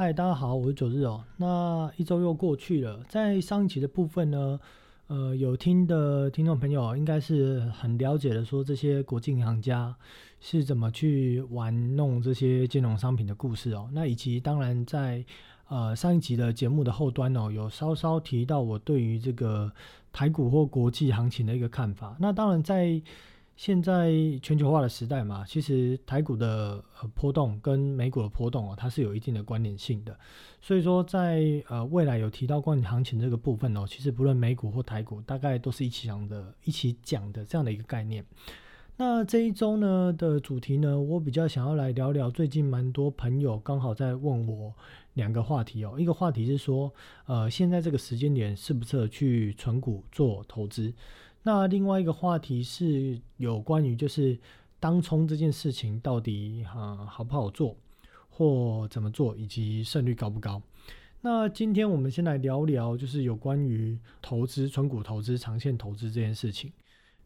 [0.00, 1.22] 嗨，大家好，我是九日哦。
[1.36, 4.58] 那一周又过去了，在上一期的部分呢，
[5.08, 9.94] 呃，有听的听众朋友应该是很了解的，说这些国际银行家
[10.40, 13.90] 是怎么去玩弄这些金融商品的故事哦。
[13.92, 15.22] 那以及当然在
[15.68, 19.70] 呃上一集的节目的后端哦，有稍稍提到我对于这个
[20.10, 22.16] 台股或国际行情的一个看法。
[22.18, 23.02] 那当然在
[23.60, 30.18] 现在全球化的时代嘛，其实台股的呃波动跟美股的波动哦，它是有一定的关联性的。
[30.62, 38.24] 所以说，在呃未来有提到关于行情这个部分哦，其实不论美股或台股，大概都是一起讲的、一起讲的这样的一个概念。
[38.96, 44.72] 那这一周呢的主题呢，我比较想要来聊聊最近蛮多朋友刚好在问我
[45.12, 45.96] 两个话题哦。
[45.98, 46.90] 一个话题是说，
[47.26, 50.94] 呃，现在这个时间点适不适合去存股做投资？
[51.42, 54.38] 那另外一个话题是有关于就是
[54.78, 57.76] 当冲这件事情到底啊好不好做，
[58.28, 60.60] 或怎么做，以及胜率高不高？
[61.22, 66.72] 那今天我们先来聊聊就是有关于投资、纯股投资、长线投资这件事情。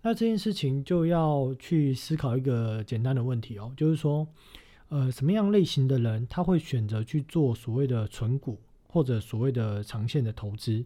[0.02, 4.26] 那这件事情就要去思考一个简单的问题哦，就是说，
[4.88, 10.84] 呃，什么样类型的人他会选择去做所谓的纯股或者所谓的长线的投资？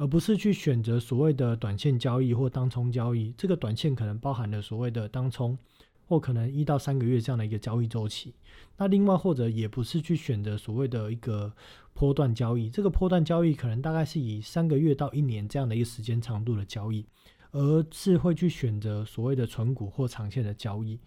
[0.00, 5.58] 而不是去选择所谓的短线交易或当冲交易，这个短线可能包含了所谓的当冲，
[6.06, 8.34] 或可能一到三个月这样的一个交易周期。
[8.78, 11.52] 那另外或者也不是去选择所谓的一个
[11.92, 17.04] 波段交易，这个波段交易可能大概是以三个月到一年这样的一个时间长度的交易，
[17.50, 20.98] 而是会去选择所谓的纯股或长线的交易。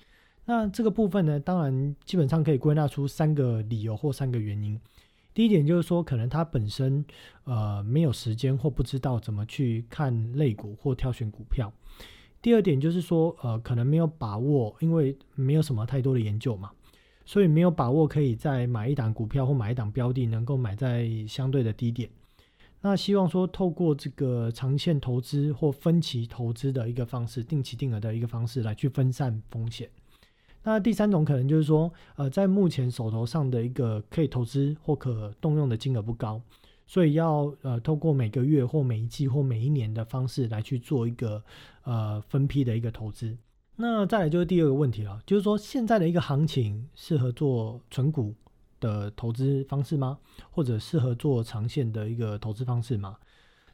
[0.45, 4.80] 那这个部分呢，当然基本上可以归纳出三个理由或三个原因。
[5.34, 7.03] 第一点就是说，可能他本身
[7.45, 11.73] 呃没有时间或不知道怎么去看类股或挑选股票。
[12.42, 16.72] 第二点就是说，呃，可能没有把握，因为没有什么太多的研究嘛，
[17.26, 22.09] 所以没有把握可以在买一档股票或买一档标的能够买在相对的低点。
[22.81, 29.89] 那希望说透过这个长线投资或分期投资的一个方式，定期定额的一个方式来去分散风险。
[30.63, 36.41] 那第三种可能就是说，呃，在目前手头上的一个可以投资或可动用的金额不高，
[36.87, 41.43] 所以要呃透过每个月或每一季或每一年的方式来去做一个
[41.83, 43.37] 呃分批的一个投资。
[43.75, 48.33] 那再来就是第二个问题了，就是说现在的一个行情适合做纯股
[48.80, 50.17] 的投资方式吗？
[50.51, 53.17] 或者适合做长线的一个投资方式吗？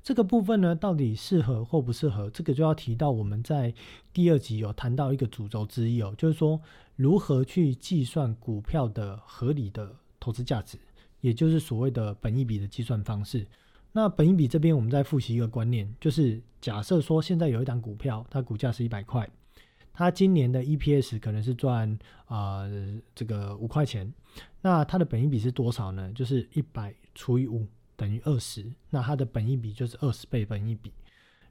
[0.09, 2.31] 这个部分呢，到底适合或不适合？
[2.31, 3.71] 这个就要提到我们在
[4.11, 6.59] 第二集有谈到一个主轴之一哦，就是说
[6.95, 10.79] 如何去计算股票的合理的投资价值，
[11.21, 13.45] 也就是所谓的本益比的计算方式。
[13.91, 19.29] 那本益比这边我们再复习一个观念，就是假设说现在有一档股票，它股价是一百块，
[19.93, 22.63] 它今年的 EPS 可能是赚啊
[23.13, 24.11] 这个五块钱，
[24.63, 26.11] 那它的本益比是多少呢？
[26.13, 27.67] 就是一百除以五。
[27.99, 30.93] 等于二十，那它的本益比就是二十倍本益比。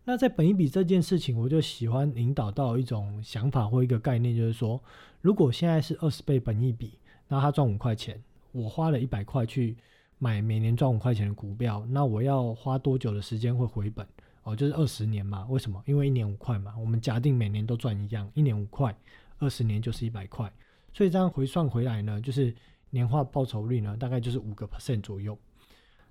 [0.05, 4.83] 那在本益比这件事情，我就喜欢引导到一种想法或一个概念，就是说，
[5.21, 6.99] 如果现在是二十倍本益比，
[7.29, 8.19] 那它赚五块钱，
[8.53, 9.77] 我花了一百块去
[10.19, 14.07] 买每年赚五块钱的股票，那我要花多久的时间会回本？
[14.45, 15.47] 哦，就是二十年嘛。
[15.51, 15.83] 为什么？
[15.85, 16.75] 因为一年五块嘛。
[16.79, 18.97] 我们假定每年都赚一样，一年五块，
[19.39, 20.51] 二十年就是一百块，
[20.95, 22.55] 所以这样回算回来呢，就是
[22.89, 25.39] 年化报酬率呢，大概就是五个 percent 左右。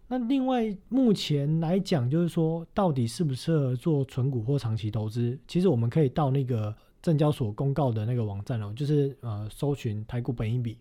[0.09, 5.37] 那另外，目前来讲，就是说，到底适不适合做纯股或长期投资？
[5.47, 10.77] 其实我们可以到那个证交所公告的那个网站哦，就是呃，搜寻台股本益比，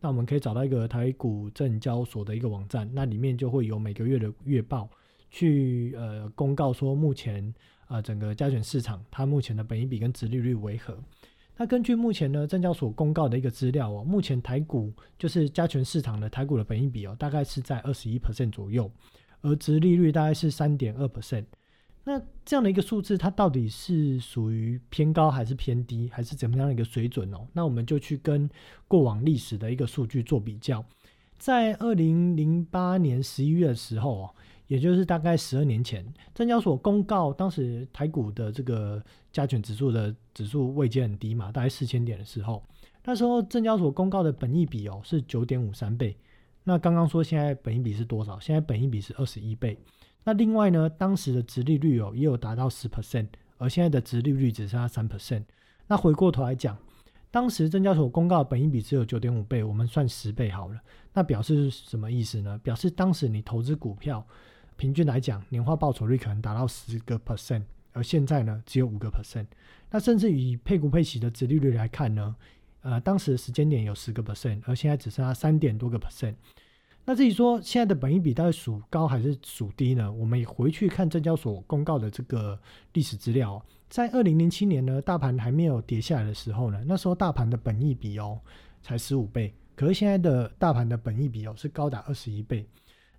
[0.00, 4.88] 那我们可以找到一个台股证交所的一个网站，那里面就会有每个月的月报，
[5.30, 7.54] 去呃公告说目前
[7.88, 10.96] 呃整个加权市场它目前的本益比跟殖利率为何。
[11.60, 18.90] 那根据目前呢证交所公告的一个资料哦，目前台股就是加权市场的台股的本益比哦，大概是在二十一 percent 左右，
[19.42, 21.44] 而值利率大概是三点二 percent。
[22.02, 27.46] 那这样的一个数字，它到底是属于偏高还是偏低，还是怎么样的一个水准哦？
[27.52, 28.48] 那我们就去跟
[28.88, 30.82] 过往历史的一个数据做比较，
[31.36, 34.34] 在二零零八年十一月的时候哦。
[34.70, 39.02] 也就是大概十二年前，证交所公告当时台股的这个
[39.32, 42.62] 加权指数的指数位阶很低嘛，大概四千点的时候，
[43.04, 46.16] 那时候证交所公告的本益比哦是九点五三倍。
[46.62, 48.38] 那刚刚说现在本益比是多少？
[48.38, 49.76] 现在本益比是二十一倍。
[50.22, 53.26] 那另外呢，当时的殖利率哦也有达到十 percent，
[53.58, 55.42] 而现在的殖利率只剩下三 percent。
[55.88, 56.78] 那回过头来讲，
[57.32, 60.78] 当时证交所公告本益比只有九点五倍，我们算十倍好了。
[61.12, 62.56] 那表示什么意思呢？
[62.62, 64.24] 表示当时你投资股票。
[64.80, 67.62] 平均来讲，年化报酬率可能达到十个 percent，
[67.92, 69.44] 而现在呢只有五个 percent。
[69.90, 72.34] 那甚至以配股配息的殖利率来看呢，
[72.80, 76.34] 呃，当时的时间点有十个 percent，而现在只剩下三点多个 percent。
[77.04, 80.10] 那至于说现在的本益比到底属高还是属低呢？
[80.10, 82.58] 我们也回去看证交所公告的这个
[82.94, 88.40] 历史资料，在二零零七年呢，大盘还没有跌下来的时候呢，那时候大盘的本益比哦
[88.80, 92.66] 才十五倍，可是现在的大盘的本益比哦是高达二十一倍。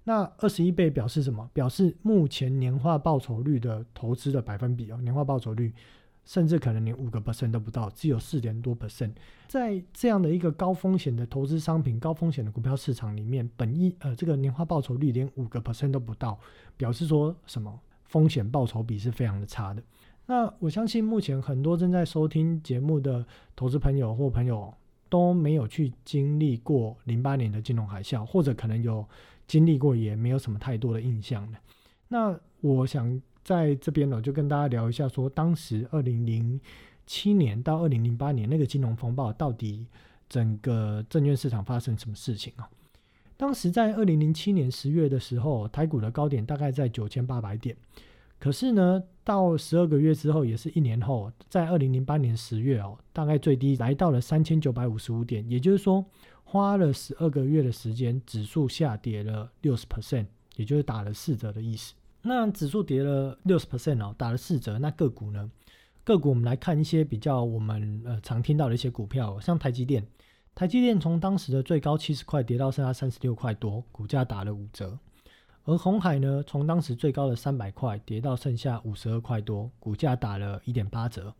[0.03, 1.49] 那二十一倍表示什么？
[1.53, 5.73] 表示目前年化报酬率的投资的百分比哦，年化报酬率。
[6.23, 9.11] 甚至可能连五个 percent 都不到，只有四点多 percent。
[9.47, 16.39] 在这样的一个高风险的投资商品、高风险的股票市场里面，本一呃这个年化报酬率连五个 percent 都不到，
[16.77, 17.77] 表示说什么？
[18.05, 19.81] 风险报酬比是非常的差的。
[20.27, 23.25] 那我相信目前很多正在收听节目的
[23.55, 24.71] 投资朋友或朋友
[25.09, 29.03] 都没有去经历过零八年的金融海啸，或者可能有
[29.51, 31.57] 经历过，也没有什么太多的印象的。
[32.07, 33.21] 那我想。
[33.43, 36.61] 在这边呢，就跟大家聊一下，说当时二零零
[37.07, 39.87] 七年到二零零八年那个金融风暴，到底
[40.29, 42.69] 整个证券市场发生什么事情啊？
[43.37, 47.75] 当时在二零零七年十月的时候，台股的高点大概在九千八百点，
[48.37, 56.05] 可是呢，到十二个月之后，也是一年后，在二零零八年十月哦，大概最低来到了三千九百五十五点，也就是说，
[56.51, 60.25] 花了十二个月的时间，指数下跌了六十 percent，
[60.57, 61.93] 也就是打了四折的意思。
[62.23, 64.77] 那指数跌了六十 percent 哦，打了四折。
[64.77, 65.49] 那个股呢？
[66.03, 70.05] 个股我们来看一些比较我们呃常听到的一些股票，像台积电。
[70.53, 74.99] 台积电从当时的最高七十块跌到剩下三十六块多，股价打了五折。
[75.63, 81.33] 而红海呢，从当时最高的三百块跌到剩下五十二块多，股价打了一点八折。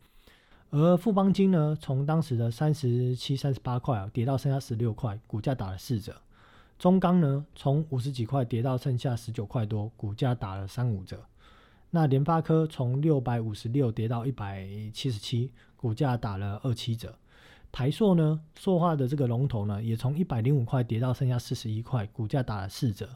[0.72, 6.16] 而富邦金呢，从当时的三十七、三十八块啊跌到剩下十六块，股价打了四折。
[6.78, 11.26] 中钢呢，从五十几块跌到剩下十九块多，股价打了三五折。
[11.90, 17.14] 那联发科从六百五十六跌到一百七十七，股价打了二七折。
[17.70, 23.10] 台塑呢，塑化的这个龙头呢，也从一百零五块跌到剩下四十一块，股价打了四折。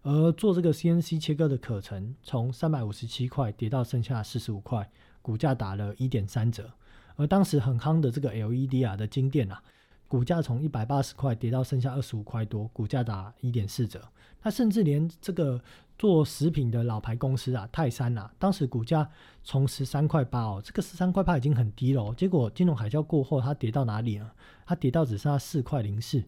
[0.00, 4.90] 而做这个 CNC 切割的可成，从三百五十七块跌到剩下四十五块，
[5.20, 6.70] 股价打了一点三折。
[7.16, 9.62] 而当时很夯的这个 LED 啊的金店啊。
[10.06, 14.00] 股价从一百八十块跌到剩下二十五块多，股价打一点四折。
[14.42, 15.60] 那甚至连这个
[15.98, 19.10] 做食品的老牌公司啊，泰山啊，当时股价
[19.42, 22.14] 从十三块八哦，这个十三块八已经很低了。
[22.14, 24.30] 结果金融海啸过后，它跌到哪里呢？
[24.66, 26.22] 它跌到只剩下四块零四，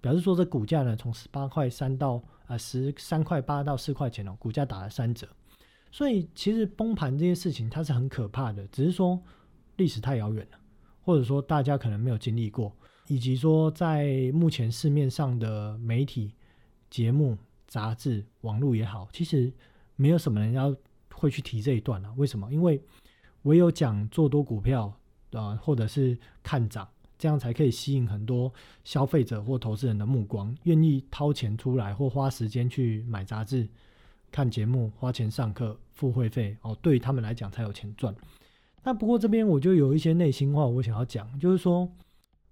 [0.00, 5.26] 表示说这股价呢，从十八块三到啊十三块八到四块钱哦，股价打了三折。
[5.90, 9.20] 所以其实崩盘这件事情它是很可怕的，只是说
[9.76, 10.58] 历史太遥远了，
[11.02, 12.74] 或者说大家可能没有经历过。
[13.08, 16.32] 以及说，在目前市面上的媒体、
[16.88, 17.36] 节目、
[17.66, 19.52] 杂志、网络也好，其实
[19.96, 20.74] 没有什么人要
[21.12, 22.12] 会去提这一段了。
[22.16, 22.50] 为什么？
[22.52, 22.80] 因为
[23.42, 24.96] 唯有讲做多股票
[25.32, 26.88] 啊，或者是看涨，
[27.18, 28.50] 这样才可以吸引很多
[28.84, 33.68] 消费者或投资人的目光，愿意掏钱出来或花时间去买杂志、
[34.30, 38.14] 看节目、花钱上课、付会费哦，对于他们来讲才有钱赚。
[38.84, 41.88] 那不过这边我就有一些内心话，我想要讲，就是说。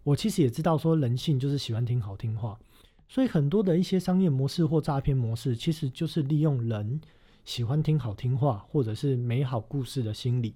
[0.02, 2.58] 我其实也知道，说人性就是喜欢听好听话，
[3.06, 6.98] 所以很多的一些商业模式或诈骗模式，其实就是利用人
[7.44, 10.54] 喜欢听好听话或者是美好故事的心理，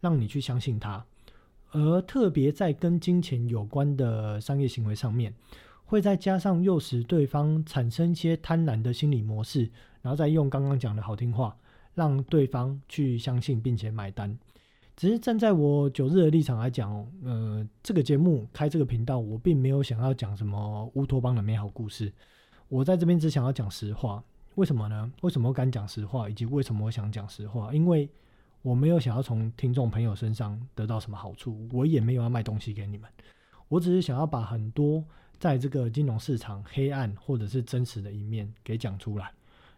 [0.00, 1.04] 让你去相信它。
[1.72, 5.34] 而特别在跟金钱有关的商业行为上面，
[5.84, 9.68] 会再加上诱使对方产生一些贪婪的心理模式，
[10.02, 11.56] 然后再用刚刚讲的好听话，
[11.96, 14.38] 让对方去相信并且买单。
[14.98, 22.12] 只是站在我九日的立场来讲，呃，这个节目开这个频道，我并没有想要讲什么乌托邦的美好故事。
[22.68, 24.20] 我在这边只想要讲实话。
[24.56, 25.08] 为什么呢？
[25.20, 27.72] 为什么我敢讲实话，以及为什么我想讲实话？
[27.72, 28.10] 因为
[28.60, 33.08] 我没有想要从听众朋友身上得到什么好处，我也没有要卖东西给你们。
[33.68, 35.04] 我只是想要把很多
[35.38, 39.30] 在这个金融市场黑暗或者是真实的一面给讲出来。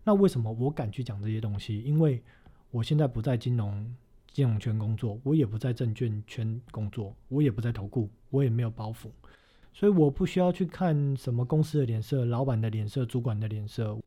[0.03, 1.83] 那为什么我敢去讲这些东西？
[1.83, 2.23] 因为
[2.71, 3.95] 我现在不在金融。
[4.33, 9.09] 金融圈工作，我也不在证券圈工作，我也不在投顾，我也没有包袱，
[9.73, 13.99] 所以我不需要去看什么公司的脸色、老板的脸色、主管的脸色。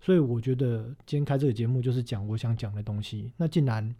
[0.00, 3.32] 所以我觉得今天开这个节目就是讲我想讲的东西。
[3.36, 3.94] 那既然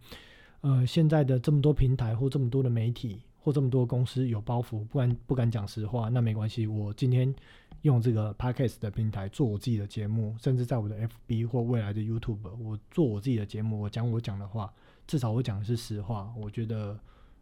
[0.61, 6.67] 呃现在的这么多平台或这么多的媒体或这么多公司有包袱，不敢不敢讲实话，那没关系。
[6.67, 7.33] 我今天
[7.83, 10.97] 用这个 podcast 的平台做我自己的节目，甚至在我的
[11.29, 14.73] FB 或未来的 YouTube，我做我自己的节目，我讲我讲的话。
[15.13, 16.99] 至少我讲的是实话，我觉得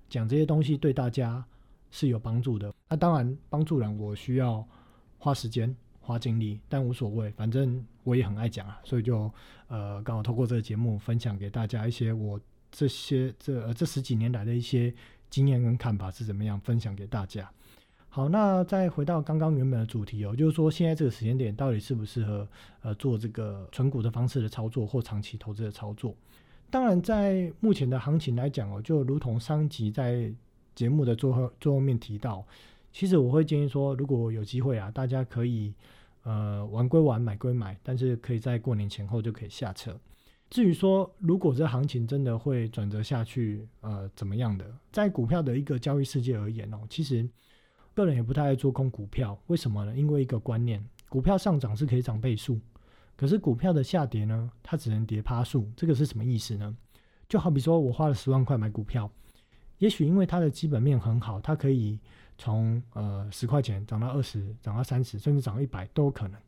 [0.08, 1.44] 讲这些东西对大家
[1.92, 2.74] 是有帮助的。
[2.88, 4.66] 那当然，帮助人我需要
[5.18, 9.32] 花时间、花精力，但无所谓，反正我也很爱讲啊，所以就
[9.68, 12.40] 呃，刚好透过这个节目分享给大家一些我
[12.72, 14.92] 这些这这十几年来的一些
[15.30, 17.48] 经验跟看法是怎么样，分享给大家。
[18.08, 22.48] 好，那再回到刚刚原本的主题哦，就是说现在这个时间点到底适不适合
[22.82, 26.12] 呃做这个纯股的方式的操作或长期投资的操作？
[26.70, 30.32] 当然，在目前的行情来讲哦，就如同上集在
[30.74, 32.46] 节目的最后最后面提到，
[32.92, 35.74] 其实我会建议说，如果有机会啊，大家可以
[36.22, 39.98] 呃玩归玩，买归买，但是可以在过年前后就可以下车。
[40.48, 44.64] 至于说，如果这行情真的会转折下去，呃，怎么样的？
[44.92, 47.28] 在股票的一个交易世界而言哦，其实。
[47.92, 49.94] 个人也不太爱做空股票，为什么呢？
[49.94, 52.58] 因为一个观念，股票上涨是可以涨倍数，
[53.20, 55.70] 可是股票的下跌呢，它只能跌趴数。
[55.76, 56.74] 这个是什么意思呢？
[57.28, 59.10] 就好比说我花了十万块买股票，
[59.76, 62.00] 也许因为它的基本面很好，它可以
[62.38, 66.40] 从呃十块钱涨到二十，涨到三十，甚至涨到一百都有可能。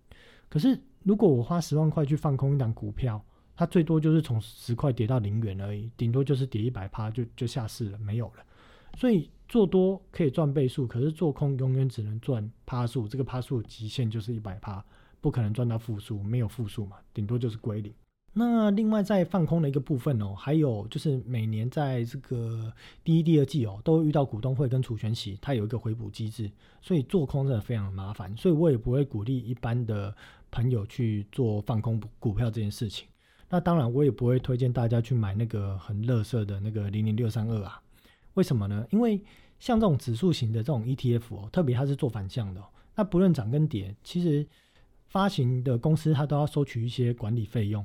[0.49, 3.23] 可是如果我花十万块去放空一档股票，
[3.55, 8.43] 它最多就是从十块跌到零元而已，顶多就是跌一百趴就就下市了，没有了。
[8.97, 14.83] 所以做多可以赚倍数，可是做空永远只能赚趴数，这个趴数极限就是一百趴，
[15.23, 17.91] 不可能赚到负数，没有负数嘛，顶多就是归零。
[18.35, 22.73] 那另外在放空的一个部分哦，还有就是每年在这个
[23.05, 26.51] 第一、第二季哦，都会遇到股东会跟除权息，它有一个回补机制，
[26.81, 30.15] 所以做空真的非常麻烦，所以我也不会鼓励一般的
[30.51, 33.07] 朋友去做放空股票这件事情。
[33.51, 37.83] 那当然我也不会推荐大家去买那个很乐色的那个零零六三二啊。
[38.33, 38.87] 为什么呢？
[38.91, 39.23] 因为
[39.61, 42.65] 像这种指数型的这种 ETF 哦，特别它是做反向的，
[42.95, 44.47] 那不论涨跟跌，其实
[45.13, 47.85] 发行的公司它都要收取一些管理费用。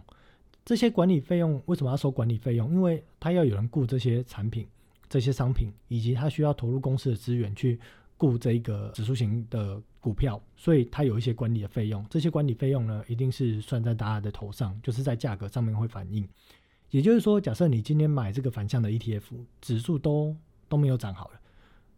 [0.64, 2.72] 这些管理费用为什么要收管理费用？
[2.72, 4.66] 因为它要有人雇这些产品、
[5.10, 7.78] 这些商品，以及它需要投入公司的资源去
[8.16, 12.06] 雇这一个指数型的股票，所以它有一些管理的费用。
[12.10, 16.26] 这些管理费用呢，一定是算在大家的头上，就是在价格上面会反映。
[16.92, 19.24] 也就是说，假设你今天买这个反向的 ETF，
[19.60, 20.34] 指数都
[20.70, 21.40] 都没有涨好了，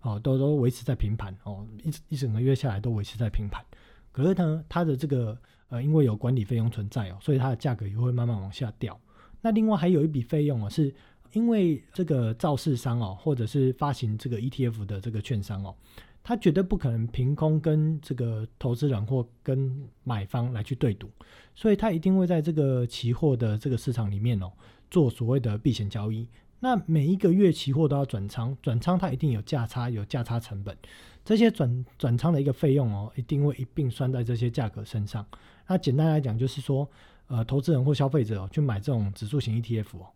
[0.01, 3.63] 哦，都都维持在平盘，哦，一一整个月下来都维持在平盘。
[4.11, 5.37] 可是呢，它的这个
[5.69, 8.99] 呃，因为有管理费用存在哦，所以它的价格也会慢慢往下掉。
[9.41, 10.93] 那另外还有一笔费用哦，是
[11.33, 15.75] 因为这个造市商哦，或者是发行这个 ETF 的这个券商哦。
[16.21, 21.09] 他绝对不可能凭空跟这个投资人或跟买方来去对赌，
[21.55, 24.51] 所以他一定会在这个期货的这个市场里面哦，
[24.91, 26.27] 做所谓的避险交易。
[26.59, 30.77] 那每一个月期货都要转仓，转仓它一定有价差，有价差成本，
[31.23, 35.25] 这些转转仓的一个费用哦，一定会一并算在这些价格身上。
[35.67, 36.89] 那简单来讲就是说，
[37.27, 40.07] 呃，投资人或消费者去买这种指数型 ETF 哦，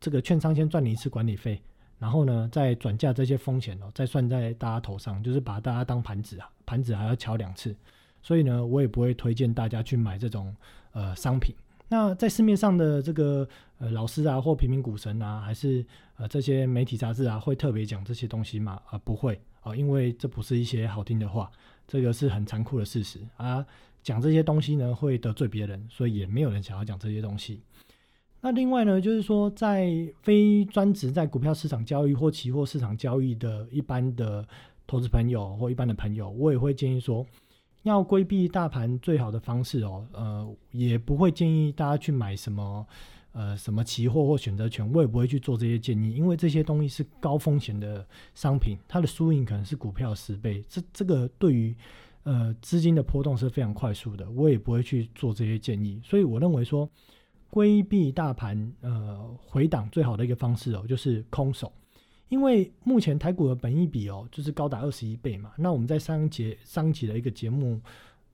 [0.00, 1.60] 这个券商先赚你一次管理费。
[1.98, 7.76] 然后呢，再转嫁这些风险哦，再算在大家头上，就是把大家当盘子啊，盘子还要敲两次，
[8.22, 10.56] 所以呢，我也不会推荐大家去买这种
[10.92, 11.54] 呃商品。
[11.88, 15.84] 那在市面上的这个呃老师啊，或平民股神啊，还是
[16.16, 18.80] 呃这些媒体杂志啊，会特别讲这些东西吗？
[18.88, 21.50] 啊，不会啊，因为这不是一些好听的话，
[21.86, 23.64] 这个是很残酷的事实啊。
[24.02, 27.60] 讲这些东西呢，会得罪别人，所以也没有人想要讲这些东西。
[28.40, 29.90] 那另外呢，就是说，在
[30.22, 34.48] 非专职在股票市场交易或期货市场交易的一般的
[34.86, 37.26] 投资朋友或一般的朋友，我也会建议说，
[37.82, 42.86] 要规避大盘最好的方式哦，呃，也不会建议大家去买什么
[43.32, 51.74] 呃什么期货或选择权，我也不会去做这些建议，因为这些东西是高风险的商品，它的输赢可能是股票十倍，这这个对于
[52.22, 56.88] 呃资金的波动是非常快速的，我也不会去做这些建议，所以我认为说。
[57.52, 61.72] 规避大盘呃回档最好的一个方式哦，就是空手，
[62.28, 65.50] 因为目前台股的本益比哦，就是高达二十一倍嘛。
[65.58, 67.80] 那我们在上节上一集的一个节目，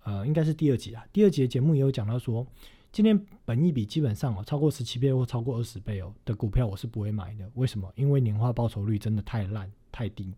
[0.05, 2.47] 呃，应该是第二集啊，第二节节目也有讲到说，
[2.93, 7.51] 今天本益比基本上哦超过十七倍或超过二十倍哦的股票，我是不会买的。
[7.55, 7.93] 为什么？
[7.95, 10.33] 因为年化报酬率真的太烂太低，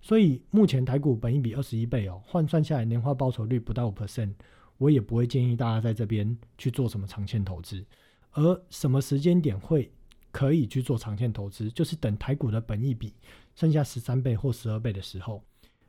[0.00, 4.34] 所以目前台股本益比二十一倍哦，换算下来年化报酬率不到五 percent，
[4.78, 7.84] 我也不会建议大家在这边去做什么长线投资。
[8.32, 9.92] 而什么时间点会
[10.32, 11.70] 可以去做长线投资？
[11.70, 13.14] 就是等台股的本益比
[13.54, 15.44] 剩下十三倍或十二倍的时候，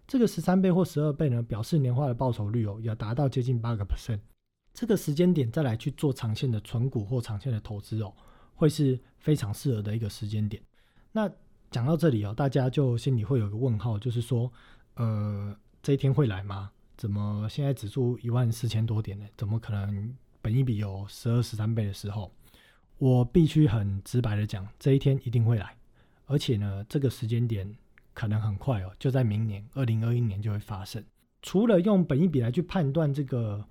[0.06, 4.20] 这个十三倍或十二倍呢，表示年化的报酬率哦，要达到接近八个 percent。
[4.74, 8.14] 这个时间点再来去做长线的存股或长线的投资哦，
[8.56, 10.62] 会是非常适合的一个时间点。
[11.12, 11.30] 那
[11.70, 14.52] 讲到这里哦，大家就心里会有个问号，就是说，
[14.96, 16.72] 呃，这一天会来吗？
[16.98, 19.26] 怎么现在指数一万四千多点呢？
[19.38, 20.16] 怎么可能？
[20.42, 22.30] 本一比有十二十三倍的时候，
[22.98, 25.78] 我必须很直白的讲，这一天一定会来，
[26.26, 27.74] 而且呢，这个时间点
[28.14, 31.02] 可能很快哦，就在明年二零二一年就会发生。
[31.42, 33.66] 除了用本一比来去判断这个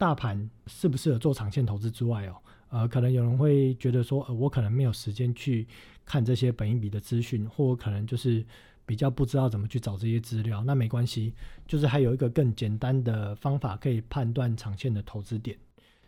[0.00, 2.36] 大盘适不适合做长线投资之外哦，
[2.70, 5.68] 呃，可能有人会觉得说，呃，我可能没有时间去
[6.06, 8.42] 看这些本一比的资讯，或可能就是。
[8.86, 11.32] 比较不知道怎么去找这些资料，那没关系，
[11.64, 15.56] 就是还有一个更简单的方法可以判断长线的投资点，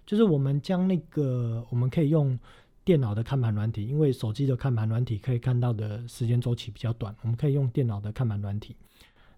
[0.04, 2.36] 就是我们将那个我们可以用
[2.82, 8.74] 电脑的看盘软体，因为手机的看盘软体可以看到的时间周期比较短，我们可以用电脑的看盘软体，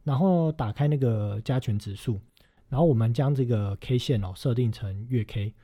[0.05, 2.19] 然后打开那个加权指数，
[2.69, 5.55] 然后我们将这个 K 线哦设定成月 K。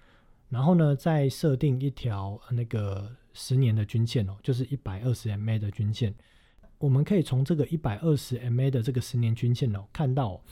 [0.49, 6.13] 然后呢，再设定一条那个十年的均线哦，就是一百二十 MA 的均线。
[6.79, 10.43] 我们可以从这个一百二十 MA 的这个十年均线哦，看到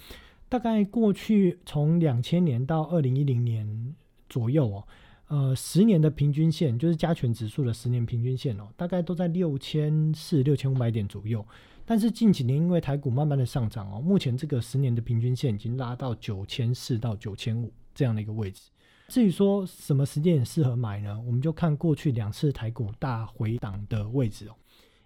[0.48, 3.94] 大概过去从两千年到二零一零年
[4.28, 4.86] 左右哦，
[5.26, 11.44] 呃，十年的平均线就是加权指数的十年平均线哦，大概都在六千四、六千五百点左右。
[11.90, 18.60] 但是近几年因为台股慢慢的上涨哦，目前这个十年的平均线已经拉到九千四到九千五这样的一个位置。
[19.08, 21.18] 至于说什么时间点适合买呢？
[21.26, 24.54] 我们就看过去两次台股大回档的位置哦。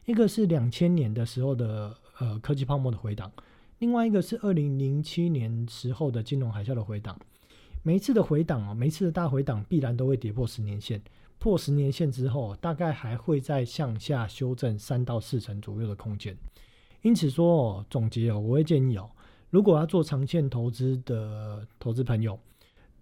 [0.07, 3.31] 一个是两千年的时候的呃科技泡沫的回档，
[3.79, 7.17] 另外一个是二零零七年时候的金融海啸的回档。
[7.85, 11.01] 每一次的回档哦，每一次的大回档必然都会跌破十年线，
[11.39, 16.37] 破十年线之后，大概还会再向下修正三到四成左右的空间。
[17.03, 19.11] 因此说哦，总结哦，我会建议哦，
[19.51, 22.39] 如果要做长线投资的投资朋友。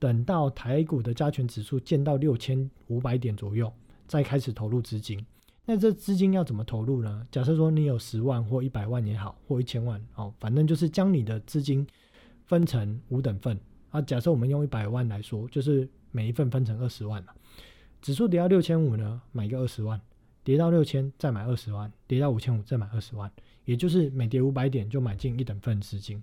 [0.00, 3.70] 等到台股的加权指数见到六千五百点左右，
[4.06, 5.22] 再开始投入资金。
[5.66, 7.26] 那这资金要怎么投入呢？
[7.30, 11.86] 假设说你有十万或一百万也好，或一千万哦，反正就是将你的资金
[12.46, 14.00] 分成五等份啊。
[14.00, 17.34] 假设我们用一百万来说，就是每一份分成二十万嘛。
[18.00, 20.00] 指数跌到六千五呢，买个二十万；
[20.42, 23.30] 跌到六千再买二十万；跌到五千五再买二十万，
[23.64, 26.22] 也就是每跌五百点就买进一等份资金。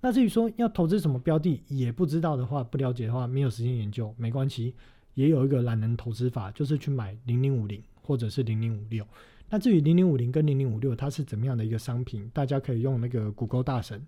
[0.00, 4.74] 那至于说要投资什么标的，也不知道的话，不了解的话，没有时间研究，没关系，
[5.14, 9.04] 也有一个懒人投资法，就是去买零零五零或者是零零五六。
[9.48, 14.04] 那至于零零五零跟零零五六它是怎么样的一个商品，大家可以用那个谷歌大神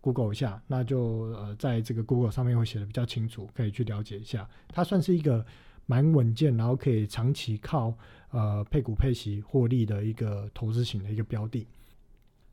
[0.00, 1.00] Google 一下，那就
[1.34, 4.48] 呃在这个 Google 上面会写的比较清楚，可以去了解一下。
[4.68, 5.44] 它算是一个
[5.88, 7.94] 蛮稳健，然后可以长期靠
[8.30, 11.66] 呃配股配息获利的一个投资型的一个标的。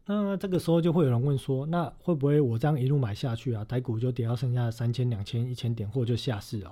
[0.06, 6.72] 那这个时候就会有人问说，那会不会我这样一路买下去啊，台股就跌到剩下三千、两千、一千点，或就下市哦？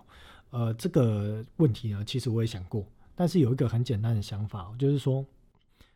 [0.52, 5.26] 呃，这个问题呢，其实我也想过，但是有一个很简单的想法，就是说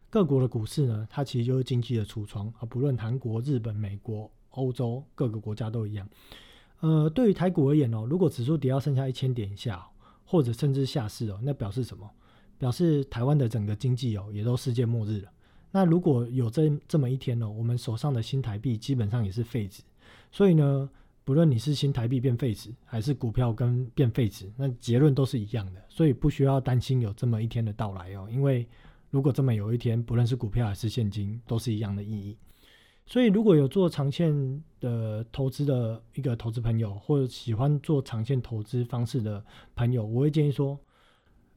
[0.09, 6.09] 各国的股市呢，它其实就是经济的橱窗啊，不论韩国、日本、美国、欧洲各个国家都一样。
[6.79, 9.87] 呃，对于台股而言哦，如果指数跌到剩下一千点以下，
[10.27, 12.07] 或者甚至下市哦，那表示什么？
[12.59, 15.31] 表示台湾的整个经济哦，也都世界末日了。
[15.71, 19.83] 那如果有这这么一天呢，我们手上的新台币基本上也是废纸，
[20.31, 20.89] 所以呢，
[21.23, 28.27] 不论你是新台币变废纸，还是股票跟变废纸，那结论都是一样的，所以不需要担心有这么一天的到来哦。
[28.31, 28.67] 因为
[29.11, 32.35] 如果这么有一天，不论是股票还是现金，都是一样的意义。
[33.07, 39.43] 所以如果有做长线的投资的一个投资朋友，或者喜欢做长线投资方式的
[39.75, 40.79] 朋友，我会建议说，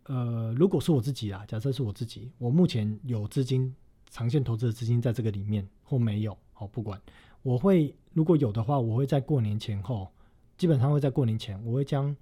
[0.04, 3.74] 呃，如果是我自己啊，假设是我自己，我目前有资金。
[4.12, 7.00] 长线投资的资金在这个里面或没有，好不管，
[7.42, 10.10] 我会如果有的话，我会在过年前后，
[10.58, 12.16] 基本上会在过年前，我会将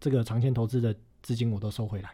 [0.00, 2.10] 这个长线投资的资金我都收回来，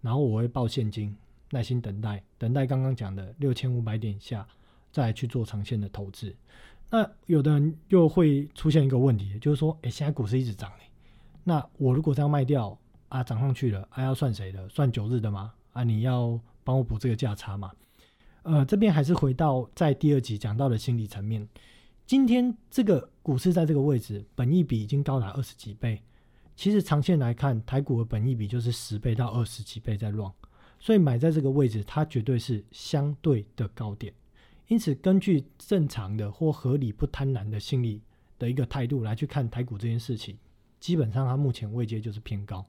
[0.00, 1.16] 然后我会报现金，
[1.52, 4.44] 耐心等待，等待刚刚讲的六千五百点下，
[4.98, 6.34] 再去做长线的投资。
[6.90, 10.72] 那有的人又会出现一个问题，就是说，诶，现在股市一直涨，
[11.44, 12.76] 那我如果这样卖掉
[13.08, 14.68] 啊，涨上去了，还要算谁的？
[14.68, 15.52] 算九日的吗？
[15.72, 17.70] 啊，你要帮我补这个价差吗？
[18.42, 21.48] 呃，这边还是回到在第二集讲到的心理层面。
[22.06, 26.02] 今天这个股市在这个位置，本益比已经高达二十几倍。
[26.56, 30.32] 其实长线来看，台股的本益比就是十倍到二十几倍在乱，
[30.80, 34.12] 所以买在这个位置，它绝对是相对的高点。
[34.68, 38.02] 因此，根据正常的或合理不贪婪的心理
[38.38, 40.36] 的一个态度来去看台股这件事情，
[40.78, 42.64] 基本上它目前位阶就是偏高。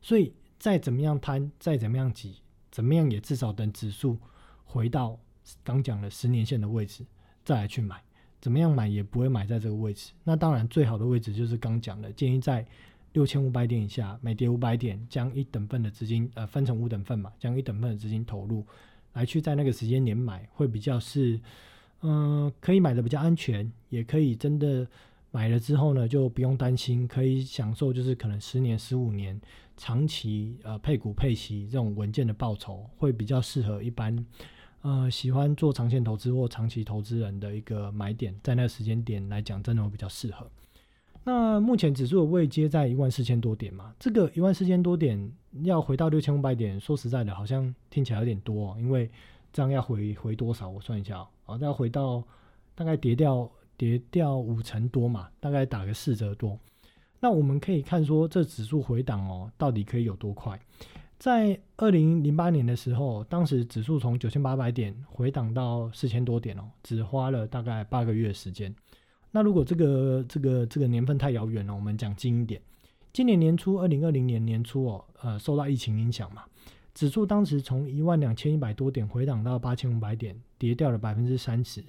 [0.00, 2.36] 所以再怎么样贪，再怎么样挤，
[2.70, 4.18] 怎么样也至少等指数。
[4.64, 5.18] 回到
[5.62, 7.04] 刚讲的十年线的位置，
[7.44, 8.02] 再来去买，
[8.40, 10.12] 怎么样买也不会买在这个位置。
[10.24, 12.66] 那当然最好的位置就是刚讲的，建议在
[13.12, 18.66] 六千五百点以下，每跌五百点，将一等份的资金呃分成五等份嘛，将一等份的资金投入，
[19.12, 21.40] 来去在那个时间点买，会比较是
[22.00, 24.86] 嗯可以买的比较安全，也可以真的
[25.30, 29.40] 买了之后呢就不用担心，可以享受就是可能十年十五年
[29.76, 34.24] 长期呃配股配息这种稳健的报酬，会比较适合一般。
[34.82, 40.50] 呃，喜欢做长线投资或长期投资人的一个买点，在那个时间点来讲，真的会比较适合。
[41.24, 45.32] 那目前指数的位阶在一万四千多点嘛，这个一万四千多点
[45.62, 49.08] 要回到六千五百点，说实在的，好像听起来有点多，哦因为
[49.52, 50.68] 这样要回回多少？
[50.68, 52.22] 我算一下哦，哦，要回到
[52.74, 56.58] 大概跌掉跌掉五成多嘛，大概打个四折多。
[57.20, 60.58] 那我们可以看说，这指数回档哦，到底可以有多快？
[61.20, 68.74] 在二零零八年的时候，当时指数从九千八百点回档到四千多点哦，只花了大概八个月时间。
[69.32, 72.60] 那如果这个这个这个年份太遥远了，我们讲近一点，
[73.12, 76.44] 今年年初，二零二零年年初哦，呃，受到疫情影响嘛，
[76.94, 81.82] 指数当时从一万两千一百多点回档到八千五百点，跌掉了百分之三十，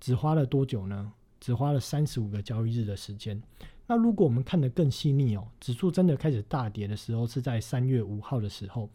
[0.00, 1.12] 只花了多久呢？
[1.40, 3.40] 只花了三十五个交易日的时间。
[3.86, 8.90] 那如果我们看得更细腻哦，指数真的开始大跌的时候是在三月五号的时候，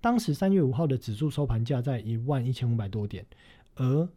[0.00, 3.24] 当时三月五号的指数收盘价在一万一千五百多点，
[3.76, 4.08] 而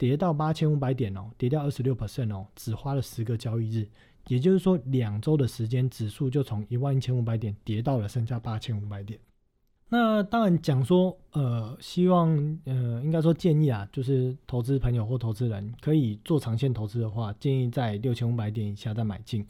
[0.00, 3.86] 跌到八千五百点哦，跌掉二十六 percent 哦，只花了十个交易日，
[4.28, 9.20] 也就是说两周的时间，指数就从一万一千五百点跌到了剩下八千五百点。
[9.90, 12.30] 那当然讲说，呃，希望，
[12.64, 19.46] 呃，应该说建议啊，就是投资朋友或投资人可以做长线投资的话，建议在六千五百点以下再买进。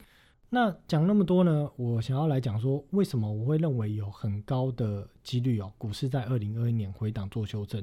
[0.49, 7.81] 那讲那么多呢，我想要来讲说，为什么我会认为有很高的几率哦，股市在二零二一年回档做修正，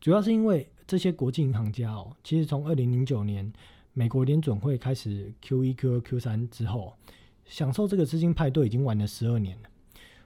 [0.00, 3.52] 主要是因为这些国际银行家哦，其实从二零零九年
[3.92, 6.94] 美国联准会开始 Q 一、Q 二、Q 三之后，
[7.44, 9.68] 享受这个资金派对已经玩了十二年了。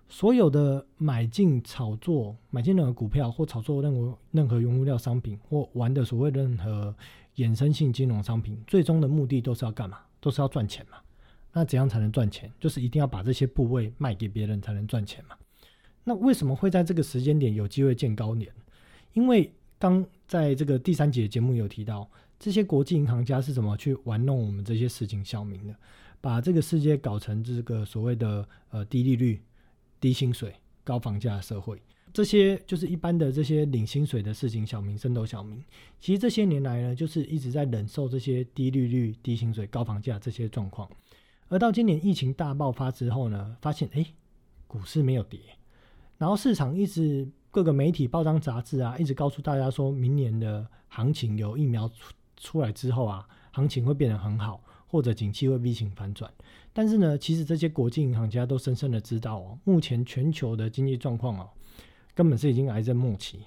[0.09, 6.95] 所有的买进炒作、买进任何股票或炒作任何任何原物料商品或玩的所谓任何
[7.37, 9.99] 衍生性金融商品，最终的目的都是要干嘛？
[10.21, 10.99] 都是要赚钱嘛？
[11.53, 12.49] 那怎样才能赚钱？
[12.61, 15.35] 就是一定要把这些部位卖给别人才能赚钱嘛？
[16.05, 18.53] 那为什么会在这个时间点有机会见高点？
[19.15, 25.75] 因为刚在这个第三节节目有提到，这些国际银行家是怎么去玩弄我们这些市井小民的，
[26.23, 29.43] 把这个世界搞成这个所谓的呃低利率。
[30.03, 31.81] 低薪水、高房价的社会，
[32.13, 35.63] 这些就是一般的这些领薪水的事情，小民、升斗小民，
[36.01, 40.91] 其实这些年来呢，就是一直在忍受这些低利率、低薪水、高房价这些状况。
[41.47, 44.05] 而到今年疫情大爆发之后呢，发现哎，
[44.67, 45.39] 股市没有跌，
[46.19, 54.61] 然后市场一直各个媒体、报章、杂志啊，一直告诉大家说，明年的行情有疫苗出出来之后啊，行情会变得很好。
[54.89, 56.31] 或者景气会 V 型反转，
[56.71, 61.49] 但是呢，其实这些国际银行家都深深的知道哦，目前全球的经济状况哦，
[62.15, 63.39] 根本是已经癌症末期，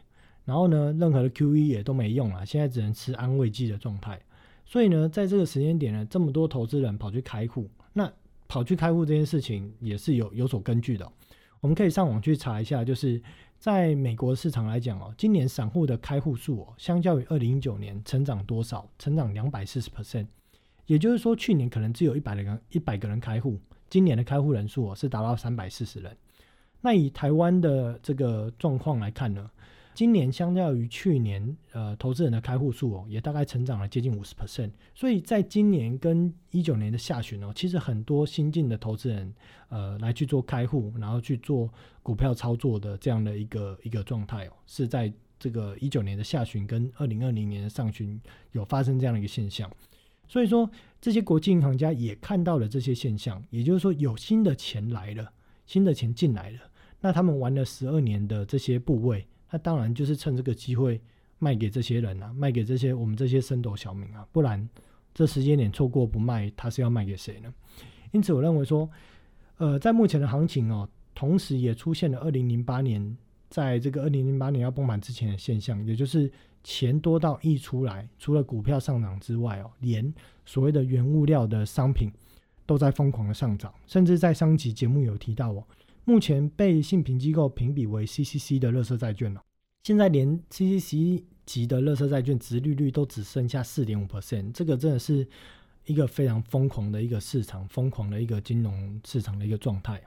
[0.44, 4.20] 然后呢，任何的 QE 也都没用了，现在只能吃安慰剂的状态。
[4.66, 8.12] 所以呢，在这个时间点呢，这么多投资人跑去开户，那
[8.48, 11.08] 跑去开户这件事情也是有有所根据的。
[11.62, 13.22] 我们可以上网去查一下，就是
[13.66, 18.88] 在美国市场来讲哦，今年散户的开户数哦，相较于二零一九年成长多少？
[19.00, 20.28] 成长两百四十 percent。
[20.86, 26.16] 也就是说，去年可能只有一百人一百个人开户，今年的开户人数哦是达到三百四十人。
[26.82, 29.50] 那以台湾的这个状况来看呢，
[29.96, 34.70] 今年相较于去年，呃，投资人的开户数哦也大概成长了接近五十 percent。
[34.94, 39.34] 所以在今年跟一九年的下旬哦，其实很多新进的投资人
[39.70, 48.20] 呃来去做开户，然后去做股票操作的这样的一个一个状态哦，是在这个一九年的下旬跟二零二零年的上旬
[48.52, 49.72] 有发生这样的一个现象。
[50.28, 55.32] 所以说，这些国际银行家也看到了这些现象，也就是说，有新的钱来了，
[55.68, 56.60] 新的钱进来了，
[57.00, 61.02] 那他们玩了十二年的这些部位，那当然就是趁这个机会
[61.40, 64.68] 卖给这些人啊，卖给这些我们这些升斗小民啊，不然
[65.14, 67.54] 这时间点错过不卖，他是要卖给谁呢？
[68.12, 68.90] 因此，我认为说，
[69.58, 73.18] 呃，在目前的行情哦，同时也出现了二零零八年，
[73.50, 76.32] 在这个二零零八年要崩盘之前的现象，也就是。
[76.68, 80.12] 钱多到溢出来，除了股票上涨之外哦，连
[80.48, 82.12] 所谓的原物料的商品
[82.66, 85.64] 都在疯狂的上涨，甚至在上集节目有提到哦，
[86.06, 89.44] 目前被信评机构评比为 CCC 的乐色债券了，
[89.84, 95.28] 现在连 CCC 级的乐色债券值利率都只剩下四点五 percent，这个真的是
[95.86, 100.02] 一个非常疯狂的一个市场，疯狂的一个金融市场的一个状态，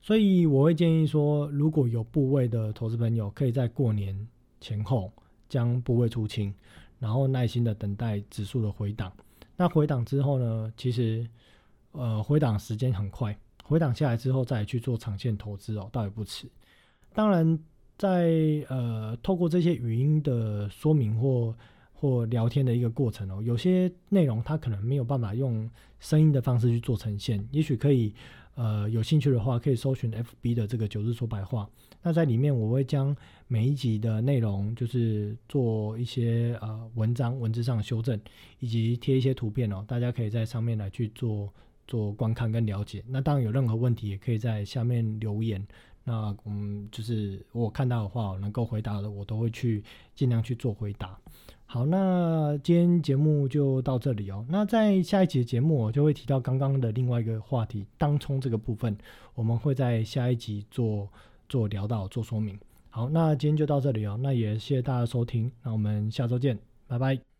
[0.00, 4.26] 所以我会建议说，如果有部位的投资朋友，可以在过年
[4.60, 5.12] 前后。
[5.48, 6.50] 将部位出清，
[6.98, 9.12] 然后耐心的等待指数的回档。
[9.54, 10.72] 那回档之后呢？
[10.78, 11.28] 其实，
[11.90, 16.46] 呃，回档时间很快，回档下来之后再去做长线投资哦，倒也不迟。
[17.14, 17.58] 当然，
[17.96, 21.56] 在呃透过这些语音的说明或
[21.92, 25.70] 或聊天的一个过程哦，有些内容它可能没有办法用
[26.00, 28.14] 声音的方式去做呈现，也许可以。
[28.54, 31.66] 呃，有兴趣的话可以搜寻 FB 的这个九日说白话。
[32.02, 33.16] 那在里面我会将
[33.48, 38.20] 每一集的内容，就是做一些呃文章文字上的修正，
[38.58, 41.50] 以及贴一些图片哦，大家可以在上面来去做
[41.92, 43.04] 做观看跟了解。
[43.06, 45.62] 那当然有任何问题，也可以在下面留言，
[46.04, 51.18] 那嗯，就是我看到的话，能够回答的，我都会去尽量去做回答。
[51.66, 54.42] 好，那今天节目就到这里哦。
[54.48, 58.96] 那在下一集节目，我就会提到刚刚的另外一个话题，当冲这个部分，
[59.34, 61.06] 我们会在下一集做
[61.46, 62.58] 做聊到做说明。
[62.88, 64.18] 好，那今天就到这里哦。
[64.22, 67.31] 那也谢谢大家收听，那我们下周见，拜拜。